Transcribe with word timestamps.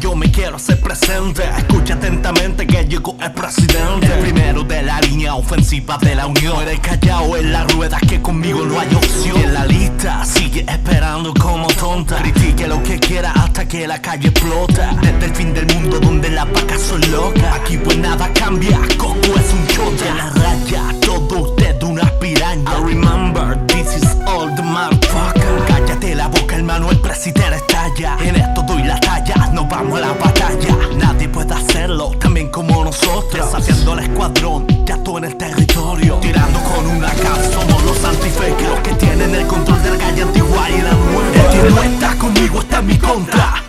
Yo 0.00 0.16
me 0.16 0.28
quiero 0.32 0.56
hacer 0.56 0.80
presente. 0.80 1.44
Escucha 1.56 1.94
atentamente 1.94 2.66
que 2.66 2.84
llegó 2.84 3.16
el 3.20 3.30
presidente. 3.30 4.06
El 4.06 4.18
primero 4.20 4.64
de 4.64 4.82
la 4.82 5.00
línea 5.00 5.36
ofensiva 5.36 5.98
de 5.98 6.16
la 6.16 6.26
unión. 6.26 6.60
Eres 6.62 6.80
callado 6.80 7.36
en 7.36 7.52
la 7.52 7.62
rueda 7.64 7.98
que 8.00 8.20
conmigo 8.20 8.64
no 8.64 8.80
hay 8.80 8.92
opción. 8.92 9.38
Y 9.38 9.42
en 9.44 9.54
la 9.54 9.64
lista 9.64 10.24
sigue 10.24 10.64
esperando 10.68 11.32
como 11.34 11.68
tonta. 11.68 12.16
Critique 12.16 12.66
lo 12.66 12.82
que 12.82 12.98
quiera 12.98 13.30
hasta 13.30 13.68
que 13.68 13.86
la 13.86 14.02
calle 14.02 14.28
explota. 14.30 14.96
Desde 15.00 15.26
el 15.26 15.34
fin 15.36 15.54
del 15.54 15.66
mundo 15.66 16.00
donde 16.00 16.30
las 16.30 16.50
vacas 16.50 16.82
son 16.82 17.00
locas. 17.12 17.54
Aquí 17.54 17.76
pues 17.76 17.96
nada 17.98 18.28
cambia, 18.34 18.80
Coco 18.96 19.38
es 19.38 19.52
un 19.52 19.66
chota. 19.68 20.08
En 20.08 20.16
la 20.16 20.30
raya, 20.30 20.82
todo 21.02 21.50
usted 21.50 21.80
una 21.84 22.10
piraña. 22.18 22.64
I 22.72 22.82
remember, 22.84 23.56
this 23.68 23.94
is 23.94 24.16
all 24.26 24.52
the 24.56 24.62
motherfucker. 24.62 25.64
Cállate 25.68 26.16
la 26.16 26.26
boca 26.26 26.56
hermano, 26.56 26.90
el 26.90 26.98
presidente 26.98 27.56
estalla 27.56 28.16
En 28.20 28.36
esto 28.36 28.62
doy 28.62 28.82
la 28.82 28.98
talla, 29.00 29.34
nos 29.62 29.70
vamos 29.70 29.98
a 29.98 30.00
la 30.00 30.12
batalla. 30.12 30.78
Nadie 30.96 31.28
puede 31.28 31.54
hacerlo, 31.54 32.10
también 32.18 32.48
como 32.48 32.84
nosotros. 32.84 33.52
Desafiando 33.52 33.94
el 33.94 33.98
escuadrón, 34.00 34.66
ya 34.84 34.96
todo 35.02 35.18
en 35.18 35.24
el 35.24 35.36
territorio. 35.36 36.16
Tirando 36.20 36.58
con 36.62 36.86
una 36.86 37.10
cap, 37.10 37.38
somos 37.52 37.82
los 37.84 38.04
antifecas 38.04 38.68
Los 38.68 38.80
que 38.80 38.94
tienen 38.94 39.34
el 39.34 39.46
control 39.46 39.82
del 39.82 39.98
calle 39.98 40.22
antigua 40.22 40.70
y 40.70 40.82
la 40.82 40.92
nueva. 40.92 41.54
El 41.54 41.74
no 41.74 41.82
está 41.82 42.14
conmigo 42.18 42.60
está 42.60 42.78
en 42.78 42.86
mi 42.86 42.98
contra 42.98 43.61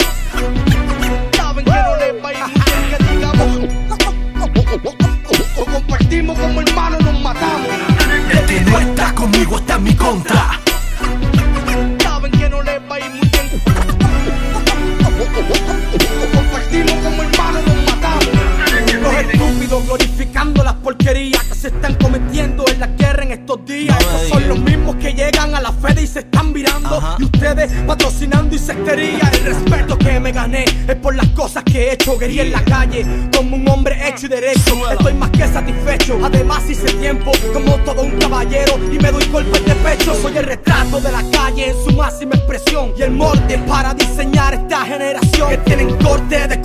porquerías 20.83 21.41
que 21.45 21.55
se 21.55 21.67
están 21.69 21.95
cometiendo 21.95 22.65
en 22.67 22.79
la 22.81 22.87
guerra 22.87 23.23
en 23.23 23.31
estos 23.31 23.65
días. 23.65 23.97
Estos 23.99 24.29
son 24.29 24.47
los 24.49 24.59
mismos 24.59 24.97
que 24.97 25.13
llegan 25.13 25.55
a 25.55 25.61
la 25.61 25.71
fe 25.71 26.01
y 26.01 26.07
se 26.07 26.19
están 26.19 26.51
virando. 26.51 26.97
Ajá. 26.97 27.15
Y 27.19 27.23
ustedes 27.23 27.71
patrocinando 27.87 28.53
insectería. 28.53 29.31
El 29.33 29.45
respeto 29.45 29.97
que 29.97 30.19
me 30.19 30.31
gané 30.31 30.65
es 30.87 30.95
por 30.97 31.15
las 31.15 31.27
cosas 31.29 31.63
que 31.63 31.87
he 31.87 31.93
hecho. 31.93 32.17
Guerrí 32.17 32.41
en 32.41 32.51
la 32.51 32.63
calle 32.65 33.05
como 33.35 33.55
un 33.55 33.67
hombre 33.69 33.97
hecho 34.07 34.25
y 34.25 34.29
derecho. 34.29 34.91
Estoy 34.91 35.13
más 35.13 35.29
que 35.31 35.47
satisfecho. 35.47 36.19
Además 36.21 36.69
hice 36.69 36.91
tiempo 36.93 37.31
como 37.53 37.77
todo 37.77 38.01
un 38.01 38.11
caballero 38.19 38.77
Y 38.91 38.99
me 38.99 39.11
doy 39.11 39.25
golpes 39.27 39.65
de 39.65 39.75
pecho. 39.75 40.13
Soy 40.21 40.37
el 40.37 40.45
retrato 40.45 40.99
de 40.99 41.11
la 41.11 41.23
calle 41.31 41.69
en 41.69 41.75
su 41.85 41.95
máxima 41.95 42.35
expresión. 42.35 42.93
Y 42.97 43.03
el 43.03 43.11
molde 43.11 43.57
para 43.59 43.93
diseñar 43.93 44.53
esta 44.53 44.85
generación. 44.85 45.49
Que 45.49 45.57
tienen 45.57 45.95
corte 45.97 46.45
de 46.47 46.61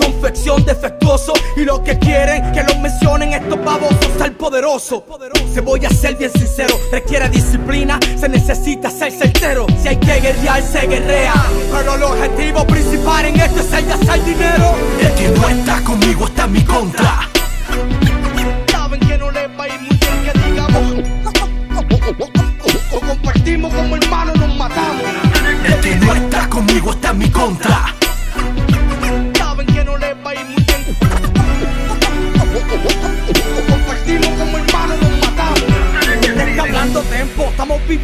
defectuoso 0.69 1.33
Y 1.57 1.65
lo 1.65 1.83
que 1.83 1.99
quieren 1.99 2.53
que 2.53 2.63
los 2.63 2.79
mencionen 2.79 3.33
estos 3.33 3.63
babosos. 3.65 4.21
Al 4.21 4.33
poderoso 4.33 5.05
Se 5.53 5.61
voy 5.61 5.85
a 5.85 5.91
ser 5.91 6.17
bien 6.17 6.31
sincero 6.31 6.79
Requiere 6.93 7.29
disciplina, 7.29 7.99
se 8.19 8.29
necesita 8.29 8.91
ser 8.91 9.13
certero. 9.13 9.67
Si 9.81 9.89
hay 9.89 9.97
que 9.97 10.21
guerrear, 10.21 10.63
se 10.63 10.87
guerrea. 10.87 11.35
Pero 11.73 11.95
el 11.95 12.03
objetivo 12.03 12.67
principal 12.67 13.18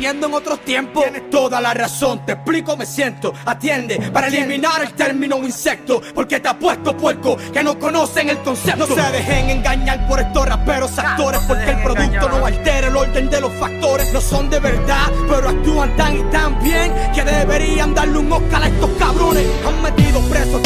viviendo 0.04 0.26
en 0.26 0.34
otros 0.34 0.60
tiempos. 0.60 1.03
Tienes 1.03 1.31
toda 1.31 1.62
la 1.62 1.72
razón, 1.72 2.26
te 2.26 2.32
explico, 2.32 2.76
me 2.76 2.84
siento. 2.84 3.32
Atiende, 3.47 4.10
para 4.12 4.26
eliminar 4.26 4.82
el 4.82 4.92
término 4.92 5.38
insecto 5.38 6.03
Porque 6.15 6.41
te 6.41 6.48
apuesto 6.48 6.94
puerco 6.97 7.38
que 7.53 7.62
no 7.62 7.78
conocen 7.78 8.28
el 8.28 8.38
concepto. 8.38 8.87
No 8.87 8.94
se 8.94 9.12
dejen 9.12 9.48
engañar 9.48 10.06
por 10.06 10.20
estos 10.20 10.47
raperos 10.47 10.98
actores 10.98 11.41
Porque 11.48 11.70
el 11.70 11.82
producto 11.82 12.28
no 12.28 12.44
altera 12.44 12.88
el 12.88 12.97
orden 12.97 13.31
de 13.31 13.41
los 13.41 13.53
factores. 13.54 14.12
No 14.12 14.20
son 14.20 14.50
de 14.50 14.60
verdad, 14.60 15.10
pero 15.26 15.48
actúan 15.48 15.97
tan 15.97 16.19
y 16.19 16.22
tan 16.25 16.62
bien 16.62 16.92
Que 17.15 17.25
deberían 17.25 17.94
darle 17.94 18.19
un 18.19 18.31
Oscar 18.31 18.62
a 18.62 18.69
estos 18.69 18.91
cabrones. 18.98 19.47
Han 19.66 19.82
metido 19.82 20.21
preso 20.28 20.60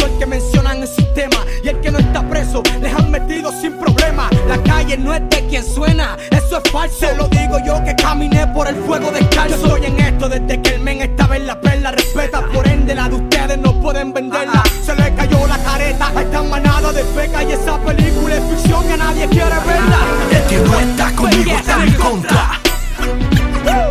es 5.19 5.31
de 5.31 5.47
quien 5.49 5.65
suena, 5.65 6.17
eso 6.31 6.61
es 6.63 6.71
falso. 6.71 6.99
Se 6.99 7.15
lo 7.17 7.29
digo 7.29 7.59
yo 7.65 7.83
que 7.85 7.95
caminé 7.97 8.47
por 8.49 8.69
el 8.69 8.77
fuego 8.77 9.11
descalzo 9.11 9.57
Yo 9.57 9.77
estoy 9.77 9.87
en 9.87 10.01
esto 10.01 10.29
desde 10.29 10.61
que 10.63 10.75
el 10.75 10.81
men 10.81 11.01
estaba 11.03 11.37
en 11.37 11.47
la 11.47 11.61
perla 11.61 11.91
Respeta, 11.93 12.43
por 12.53 12.67
ende 12.67 12.95
la 12.95 13.09
de 13.09 13.17
ustedes 13.17 13.59
no 13.59 13.81
pueden 13.81 14.13
venderla. 14.13 14.63
Se 14.85 14.95
le 14.95 15.15
cayó 15.15 15.47
la 15.47 15.59
careta 15.59 16.13
a 16.15 16.23
esta 16.23 16.43
manada 16.43 16.93
de 16.93 17.05
feca 17.05 17.43
Y 17.43 17.53
esa 17.53 17.79
película 17.79 18.37
es 18.37 18.45
ficción 18.45 18.87
que 18.87 18.97
nadie 18.97 19.29
quiere 19.29 19.59
verla. 19.67 19.99
El 20.31 20.43
que 20.45 20.59
no 20.59 20.81
está 20.81 21.13
conmigo 21.13 21.51
está 21.53 21.75
en 21.75 21.85
mi 21.85 21.93
contra. 21.93 22.61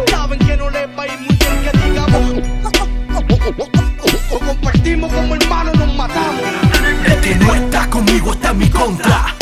Saben 0.10 0.40
que 0.40 0.58
no 0.58 0.70
les 0.70 0.88
va 0.98 1.04
a 1.04 1.08
ir 1.08 1.20
muy 1.20 1.36
bien 1.36 1.64
que 1.64 1.78
digamos. 1.86 2.22
O 4.32 4.40
compartimos 4.40 5.12
como 5.12 5.36
hermanos 5.36 5.76
nos 5.76 5.96
matamos. 5.96 6.42
El 7.06 7.22
que 7.22 7.36
no 7.36 7.56
está 7.56 7.90
conmigo 7.90 8.34
está 8.34 8.52
en 8.52 8.58
mi 8.58 8.70
contra 8.70 9.37